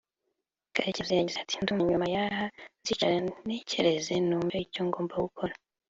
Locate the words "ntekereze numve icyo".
3.45-4.81